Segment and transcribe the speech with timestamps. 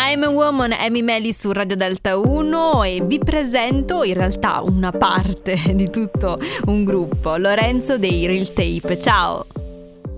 [0.00, 4.92] I'm a Woman, Amy Melly su Radio Delta 1 e vi presento in realtà una
[4.92, 9.00] parte di tutto un gruppo, Lorenzo dei Real Tape.
[9.00, 9.44] Ciao!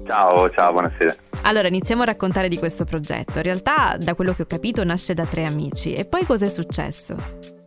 [0.06, 1.14] Ciao, ciao, buonasera.
[1.43, 3.38] Allora, iniziamo a raccontare di questo progetto.
[3.38, 5.94] In realtà, da quello che ho capito, nasce da tre amici.
[5.94, 7.59] E poi cos'è successo?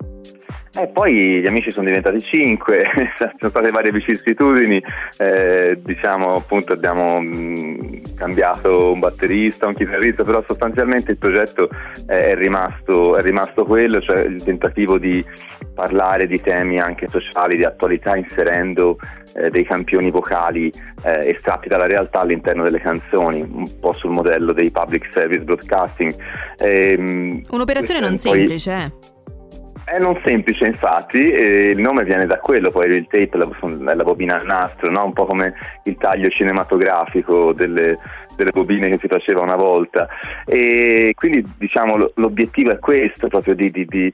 [0.75, 2.83] E poi gli amici sono diventati cinque,
[3.15, 4.81] sono state varie vicissitudini,
[5.19, 11.69] eh, diciamo appunto abbiamo mh, cambiato un batterista, un chitarrista, però sostanzialmente il progetto
[12.07, 15.23] è rimasto, è rimasto quello, cioè il tentativo di
[15.75, 18.97] parlare di temi anche sociali, di attualità, inserendo
[19.35, 20.71] eh, dei campioni vocali
[21.03, 26.15] eh, estratti dalla realtà all'interno delle canzoni, un po' sul modello dei public service broadcasting.
[26.57, 28.17] Ehm, Un'operazione non poi...
[28.17, 29.12] semplice, eh?
[29.93, 34.37] È non semplice infatti, il nome viene da quello, poi il tape è la bobina
[34.37, 35.05] a nastro, no?
[35.05, 37.99] un po' come il taglio cinematografico delle,
[38.35, 40.07] delle, bobine che si faceva una volta.
[40.47, 44.11] E quindi diciamo l'obiettivo è questo, proprio di, di, di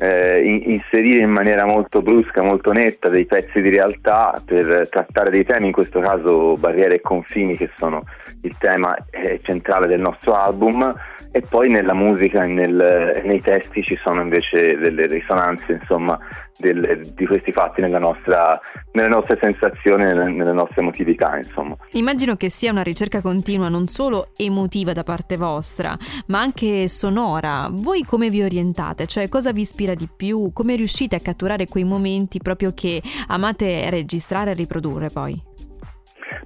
[0.00, 5.44] eh, inserire in maniera molto brusca, molto netta dei pezzi di realtà per trattare dei
[5.44, 8.04] temi, in questo caso barriere e confini che sono
[8.42, 10.94] il tema eh, centrale del nostro album.
[11.30, 16.18] E poi nella musica e nei testi ci sono invece delle risonanze insomma,
[16.58, 18.60] delle, di questi fatti nella nostra,
[18.92, 21.36] nelle nostre sensazioni, nelle, nelle nostre emotività.
[21.36, 21.76] Insomma.
[21.92, 27.68] Immagino che sia una ricerca continua non solo emotiva da parte vostra, ma anche sonora.
[27.70, 29.06] Voi come vi orientate?
[29.06, 30.50] Cioè cosa vi ispira di più?
[30.52, 35.40] Come riuscite a catturare quei momenti proprio che amate registrare e riprodurre poi?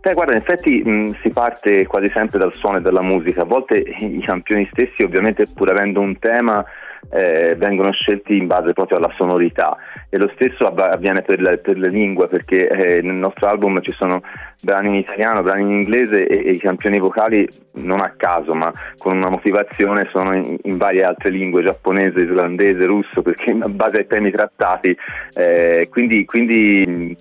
[0.01, 3.43] Beh, guarda, in effetti mh, si parte quasi sempre dal suono e dalla musica.
[3.43, 6.65] A volte i campioni stessi, ovviamente, pur avendo un tema,
[7.11, 9.77] eh, vengono scelti in base proprio alla sonorità.
[10.09, 13.93] E lo stesso avviene per le, per le lingue perché eh, nel nostro album ci
[13.93, 14.23] sono
[14.63, 18.73] brani in italiano, brani in inglese e, e, i campioni vocali non a caso ma
[18.99, 23.99] con una motivazione sono in, in varie altre lingue, giapponese, islandese, russo perché in base
[23.99, 24.97] ai temi trattati
[25.35, 27.17] eh, quindi, quindi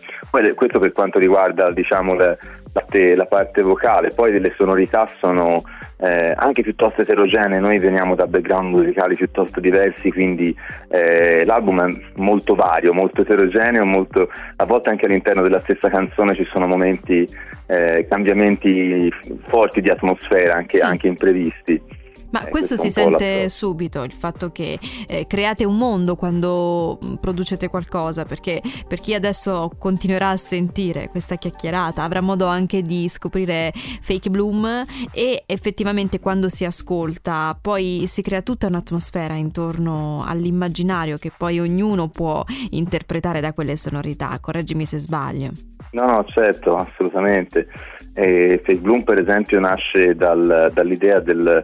[0.55, 2.37] questo per quanto riguarda diciamo, le,
[2.71, 5.61] parte, la parte vocale, poi delle sonorità sono
[6.01, 10.55] eh, anche piuttosto eterogenee, noi veniamo da background musicali piuttosto diversi, quindi
[10.89, 16.33] eh, l'album è molto vario, molto eterogeneo, molto, a volte anche all'interno della stessa canzone
[16.33, 17.27] ci sono momenti,
[17.67, 19.13] eh, cambiamenti
[19.47, 20.85] forti di atmosfera, anche, sì.
[20.85, 21.99] anche imprevisti.
[22.31, 26.99] Ma eh, questo, questo si sente subito, il fatto che eh, create un mondo quando
[27.03, 32.81] mm, producete qualcosa, perché per chi adesso continuerà a sentire questa chiacchierata avrà modo anche
[32.81, 40.23] di scoprire Fake Bloom e effettivamente quando si ascolta poi si crea tutta un'atmosfera intorno
[40.25, 45.51] all'immaginario che poi ognuno può interpretare da quelle sonorità, correggimi se sbaglio.
[45.91, 47.67] No, no, certo, assolutamente.
[48.13, 51.63] E Fake Bloom per esempio nasce dal, dall'idea del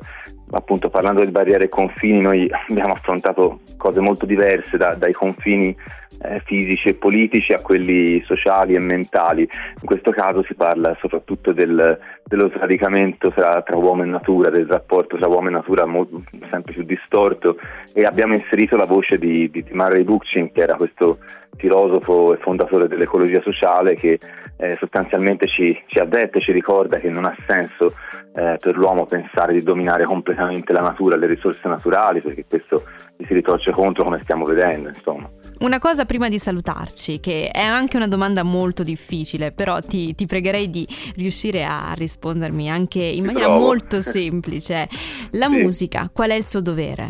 [0.51, 5.75] appunto parlando di barriere confini, noi abbiamo affrontato cose molto diverse da, dai confini
[6.21, 9.41] eh, fisici e politici a quelli sociali e mentali.
[9.41, 14.67] In questo caso si parla soprattutto del, dello sradicamento tra, tra, uomo e natura, del
[14.67, 17.57] rapporto tra uomo e natura molto, sempre più distorto
[17.93, 21.19] e abbiamo inserito la voce di, di, di Murray Bookchin che era questo
[21.57, 24.19] filosofo e fondatore dell'ecologia sociale che
[24.57, 27.93] eh, sostanzialmente ci, ci avverte, ci ricorda che non ha senso
[28.35, 32.83] eh, per l'uomo pensare di dominare completamente la natura, le risorse naturali, perché questo
[33.15, 34.89] gli si ritorce contro come stiamo vedendo.
[34.89, 35.29] Insomma.
[35.59, 40.27] Una cosa prima di salutarci, che è anche una domanda molto difficile, però ti, ti
[40.27, 43.65] pregherei di riuscire a rispondermi anche in maniera Provo.
[43.65, 44.87] molto semplice.
[45.31, 45.61] La sì.
[45.61, 47.09] musica, qual è il suo dovere?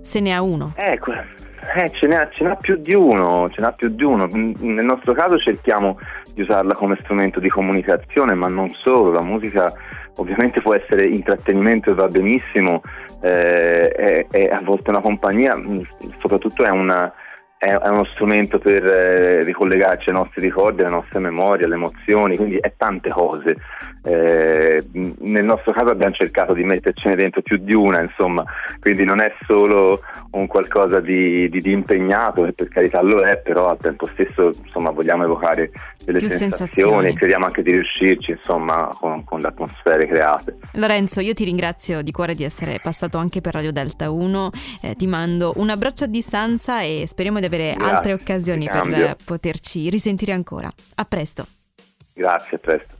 [0.00, 0.72] Se ne ha uno.
[0.74, 1.12] Ecco.
[1.12, 4.26] Eh, ce, n'ha, ce n'ha più di uno, ce n'ha più di uno.
[4.32, 5.98] Nel nostro caso cerchiamo
[6.34, 9.72] di usarla come strumento di comunicazione, ma non solo, la musica
[10.16, 12.82] ovviamente può essere intrattenimento e va benissimo,
[13.20, 15.54] eh, è, è, a volte una compagnia,
[16.20, 17.12] soprattutto è una,
[17.58, 22.56] è, uno strumento per eh, ricollegarci ai nostri ricordi, alle nostre memorie, alle emozioni, quindi
[22.56, 23.56] è tante cose.
[24.02, 28.44] Eh, nel nostro caso abbiamo cercato di mettercene dentro più di una, insomma,
[28.78, 33.38] quindi non è solo un qualcosa di, di, di impegnato, che per carità lo è,
[33.38, 35.70] però al tempo stesso insomma, vogliamo evocare
[36.04, 40.58] delle sensazioni, sensazioni, e crediamo anche di riuscirci insomma, con, con le atmosfere create.
[40.74, 44.50] Lorenzo, io ti ringrazio di cuore di essere passato anche per Radio Delta 1,
[44.82, 49.16] eh, ti mando un abbraccio a distanza e speriamo di avere Grazie, altre occasioni per
[49.24, 50.72] poterci risentire ancora.
[50.96, 51.46] A presto.
[52.12, 52.94] Grazie, a presto.